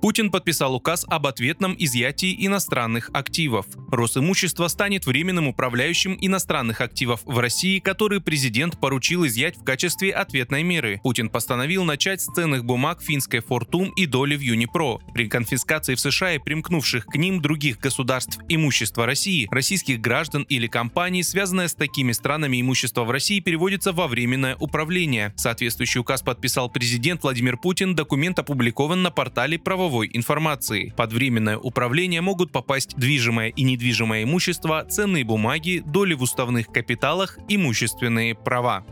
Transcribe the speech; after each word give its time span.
Путин 0.00 0.30
подписал 0.30 0.74
указ 0.74 1.04
об 1.08 1.26
ответном 1.26 1.76
изъятии 1.78 2.34
иностранных 2.46 3.10
активов. 3.12 3.66
Росимущество 3.90 4.68
станет 4.68 5.04
временным 5.04 5.46
управляющим 5.46 6.16
иностранных 6.18 6.80
активов 6.80 7.20
в 7.26 7.38
России, 7.38 7.80
которые 7.80 8.22
президент 8.22 8.80
поручил 8.80 9.26
изъять 9.26 9.58
в 9.58 9.62
качестве 9.62 10.12
ответной 10.12 10.62
меры. 10.62 11.00
Путин 11.02 11.28
постановил 11.28 11.84
начать 11.84 12.22
с 12.22 12.32
ценных 12.32 12.64
бумаг 12.64 13.02
финской 13.02 13.40
Фортум 13.40 13.90
и 13.90 14.06
доли 14.06 14.36
в 14.36 14.40
Юнипро. 14.40 15.00
При 15.12 15.28
конфискации 15.28 15.94
в 15.94 16.00
США 16.00 16.32
и 16.32 16.38
примкнувших 16.38 17.04
к 17.04 17.16
ним 17.16 17.42
других 17.42 17.78
государств 17.78 18.38
имущества 18.48 19.04
России, 19.04 19.48
российских 19.50 20.00
граждан 20.00 20.44
или 20.48 20.66
компаний, 20.66 21.22
связанное 21.22 21.68
с 21.68 21.74
такими 21.74 22.12
странами 22.12 22.58
имущество 22.58 23.04
в 23.04 23.10
России 23.10 23.40
переводится 23.40 23.92
во 23.92 24.08
временное 24.08 24.56
управление. 24.56 25.34
Соответствующий 25.36 26.00
указ 26.00 26.22
подписал 26.22 26.70
президент 26.70 27.22
Владимир 27.22 27.58
Путин. 27.58 27.94
Документ 27.94 28.38
опубликован 28.38 29.02
на 29.02 29.10
портале 29.10 29.58
правового 29.58 29.89
цифровой 29.90 30.10
информации. 30.12 30.92
Под 30.96 31.12
временное 31.12 31.58
управление 31.58 32.20
могут 32.20 32.52
попасть 32.52 32.96
движимое 32.96 33.48
и 33.48 33.64
недвижимое 33.64 34.22
имущество, 34.22 34.84
ценные 34.88 35.24
бумаги, 35.24 35.82
доли 35.84 36.14
в 36.14 36.22
уставных 36.22 36.68
капиталах, 36.68 37.38
имущественные 37.48 38.36
права. 38.36 38.84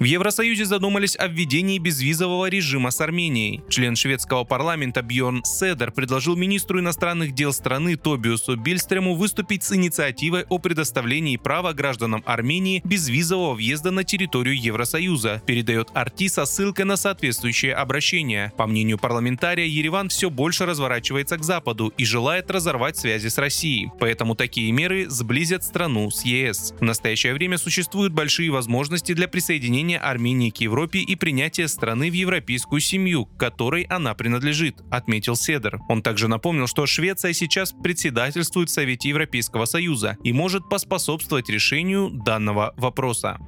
В 0.00 0.04
Евросоюзе 0.04 0.64
задумались 0.64 1.14
о 1.14 1.26
введении 1.26 1.78
безвизового 1.78 2.46
режима 2.48 2.90
с 2.90 3.02
Арменией. 3.02 3.60
Член 3.68 3.96
шведского 3.96 4.44
парламента 4.44 5.02
Бьорн 5.02 5.44
Седер 5.44 5.92
предложил 5.92 6.36
министру 6.36 6.80
иностранных 6.80 7.34
дел 7.34 7.52
страны 7.52 7.96
Тобиусу 7.96 8.56
Бильстрему 8.56 9.14
выступить 9.14 9.62
с 9.62 9.74
инициативой 9.74 10.46
о 10.48 10.56
предоставлении 10.58 11.36
права 11.36 11.74
гражданам 11.74 12.22
Армении 12.24 12.80
безвизового 12.82 13.52
въезда 13.52 13.90
на 13.90 14.02
территорию 14.02 14.58
Евросоюза, 14.58 15.42
передает 15.44 15.90
Арти 15.92 16.28
со 16.28 16.46
ссылкой 16.46 16.86
на 16.86 16.96
соответствующее 16.96 17.74
обращение. 17.74 18.54
По 18.56 18.66
мнению 18.66 18.96
парламентария, 18.96 19.66
Ереван 19.66 20.08
все 20.08 20.30
больше 20.30 20.64
разворачивается 20.64 21.36
к 21.36 21.44
Западу 21.44 21.92
и 21.98 22.06
желает 22.06 22.50
разорвать 22.50 22.96
связи 22.96 23.28
с 23.28 23.36
Россией. 23.36 23.90
Поэтому 24.00 24.34
такие 24.34 24.72
меры 24.72 25.10
сблизят 25.10 25.62
страну 25.62 26.10
с 26.10 26.24
ЕС. 26.24 26.72
В 26.80 26.84
настоящее 26.84 27.34
время 27.34 27.58
существуют 27.58 28.14
большие 28.14 28.50
возможности 28.50 29.12
для 29.12 29.28
присоединения 29.28 29.89
присоединения 29.90 29.98
Армении 29.98 30.50
к 30.50 30.58
Европе 30.58 31.00
и 31.00 31.16
принятия 31.16 31.68
страны 31.68 32.10
в 32.10 32.14
европейскую 32.14 32.80
семью, 32.80 33.26
к 33.26 33.36
которой 33.38 33.82
она 33.84 34.14
принадлежит, 34.14 34.76
отметил 34.90 35.36
Седер. 35.36 35.80
Он 35.88 36.02
также 36.02 36.28
напомнил, 36.28 36.66
что 36.66 36.86
Швеция 36.86 37.32
сейчас 37.32 37.72
председательствует 37.72 38.68
в 38.68 38.72
Совете 38.72 39.08
Европейского 39.08 39.64
Союза 39.64 40.16
и 40.24 40.32
может 40.32 40.68
поспособствовать 40.68 41.48
решению 41.48 42.10
данного 42.10 42.72
вопроса. 42.76 43.38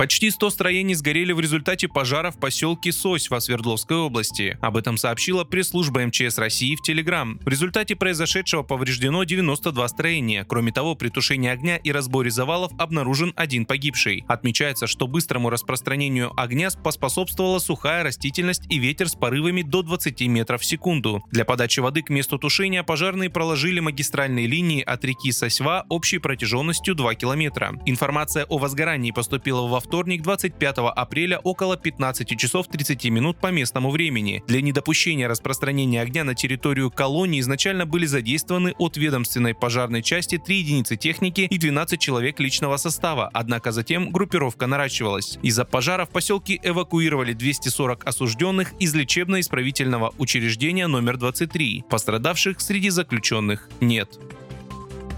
Почти 0.00 0.30
100 0.30 0.48
строений 0.48 0.94
сгорели 0.94 1.32
в 1.32 1.40
результате 1.40 1.86
пожара 1.86 2.30
в 2.30 2.38
поселке 2.38 2.90
Сось 2.90 3.28
в 3.28 3.38
Свердловской 3.38 3.98
области. 3.98 4.56
Об 4.62 4.78
этом 4.78 4.96
сообщила 4.96 5.44
пресс-служба 5.44 6.06
МЧС 6.06 6.38
России 6.38 6.74
в 6.74 6.80
Телеграм. 6.80 7.38
В 7.44 7.48
результате 7.48 7.96
произошедшего 7.96 8.62
повреждено 8.62 9.24
92 9.24 9.88
строения. 9.88 10.46
Кроме 10.48 10.72
того, 10.72 10.94
при 10.94 11.10
тушении 11.10 11.50
огня 11.50 11.76
и 11.76 11.92
разборе 11.92 12.30
завалов 12.30 12.72
обнаружен 12.78 13.34
один 13.36 13.66
погибший. 13.66 14.24
Отмечается, 14.26 14.86
что 14.86 15.06
быстрому 15.06 15.50
распространению 15.50 16.32
огня 16.34 16.70
поспособствовала 16.82 17.58
сухая 17.58 18.02
растительность 18.02 18.62
и 18.70 18.78
ветер 18.78 19.06
с 19.06 19.14
порывами 19.14 19.60
до 19.60 19.82
20 19.82 20.18
метров 20.28 20.62
в 20.62 20.64
секунду. 20.64 21.22
Для 21.30 21.44
подачи 21.44 21.80
воды 21.80 22.00
к 22.00 22.08
месту 22.08 22.38
тушения 22.38 22.82
пожарные 22.82 23.28
проложили 23.28 23.80
магистральные 23.80 24.46
линии 24.46 24.80
от 24.80 25.04
реки 25.04 25.30
Сосьва 25.30 25.84
общей 25.90 26.16
протяженностью 26.16 26.94
2 26.94 27.16
километра. 27.16 27.78
Информация 27.84 28.46
о 28.46 28.56
возгорании 28.56 29.10
поступила 29.10 29.66
во 29.66 29.78
вторник, 29.78 29.89
25 29.90 30.78
апреля 30.78 31.38
около 31.40 31.76
15 31.76 32.38
часов 32.38 32.68
30 32.68 33.04
минут 33.06 33.38
по 33.38 33.48
местному 33.48 33.90
времени. 33.90 34.42
Для 34.46 34.62
недопущения 34.62 35.28
распространения 35.28 36.00
огня 36.00 36.24
на 36.24 36.34
территорию 36.34 36.90
колонии 36.90 37.40
изначально 37.40 37.86
были 37.86 38.06
задействованы 38.06 38.74
от 38.78 38.96
ведомственной 38.96 39.54
пожарной 39.54 40.02
части 40.02 40.38
3 40.38 40.56
единицы 40.56 40.96
техники 40.96 41.42
и 41.42 41.58
12 41.58 42.00
человек 42.00 42.40
личного 42.40 42.76
состава, 42.76 43.30
однако 43.32 43.72
затем 43.72 44.10
группировка 44.10 44.66
наращивалась. 44.66 45.38
Из-за 45.42 45.64
пожара 45.64 46.06
в 46.06 46.10
поселке 46.10 46.58
эвакуировали 46.62 47.32
240 47.32 48.06
осужденных 48.06 48.72
из 48.78 48.94
лечебно-исправительного 48.94 50.14
учреждения 50.18 50.86
номер 50.86 51.16
23. 51.16 51.84
Пострадавших 51.90 52.60
среди 52.60 52.90
заключенных 52.90 53.68
нет. 53.80 54.18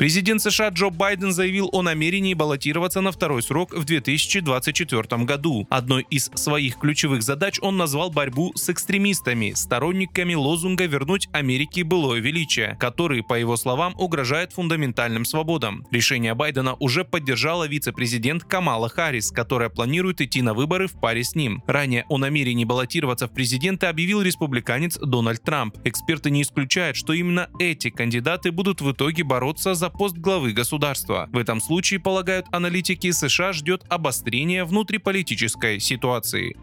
Президент 0.02 0.42
США 0.42 0.70
Джо 0.70 0.90
Байден 0.90 1.30
заявил 1.30 1.68
о 1.70 1.80
намерении 1.80 2.34
баллотироваться 2.34 3.00
на 3.00 3.12
второй 3.12 3.40
срок 3.40 3.72
в 3.72 3.84
2024 3.84 5.24
году. 5.24 5.64
Одной 5.70 6.04
из 6.10 6.28
своих 6.34 6.78
ключевых 6.78 7.22
задач 7.22 7.60
он 7.62 7.76
назвал 7.76 8.10
борьбу 8.10 8.50
с 8.56 8.68
экстремистами, 8.68 9.52
сторонниками 9.54 10.34
лозунга 10.34 10.86
«Вернуть 10.86 11.28
Америке 11.30 11.84
былое 11.84 12.18
величие», 12.18 12.76
который, 12.80 13.22
по 13.22 13.34
его 13.34 13.56
словам, 13.56 13.94
угрожает 13.96 14.52
фундаментальным 14.52 15.24
свободам. 15.24 15.86
Решение 15.92 16.34
Байдена 16.34 16.74
уже 16.80 17.04
поддержала 17.04 17.68
вице-президент 17.68 18.42
Камала 18.42 18.88
Харрис, 18.88 19.30
которая 19.30 19.68
планирует 19.68 20.20
идти 20.20 20.42
на 20.42 20.52
выборы 20.52 20.88
в 20.88 20.98
паре 20.98 21.22
с 21.22 21.36
ним. 21.36 21.62
Ранее 21.68 22.06
о 22.08 22.18
намерении 22.18 22.64
баллотироваться 22.64 23.28
в 23.28 23.32
президенты 23.32 23.86
объявил 23.86 24.20
республиканец 24.20 24.98
Дональд 24.98 25.44
Трамп. 25.44 25.76
Эксперты 25.84 26.30
не 26.30 26.42
исключают, 26.42 26.96
что 26.96 27.12
именно 27.12 27.48
эти 27.60 27.88
кандидаты 27.88 28.50
будут 28.50 28.80
в 28.80 28.90
итоге 28.90 29.22
бороться 29.22 29.74
за 29.74 29.91
пост 29.92 30.16
главы 30.16 30.52
государства. 30.52 31.28
В 31.32 31.38
этом 31.38 31.60
случае, 31.60 32.00
полагают 32.00 32.46
аналитики, 32.52 33.10
США 33.10 33.52
ждет 33.52 33.84
обострения 33.88 34.64
внутриполитической 34.64 35.80
ситуации. 35.80 36.56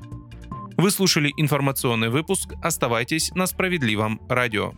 Вы 0.77 0.91
слушали 0.91 1.33
информационный 1.35 2.09
выпуск. 2.09 2.53
Оставайтесь 2.61 3.31
на 3.35 3.47
справедливом 3.47 4.21
радио. 4.29 4.73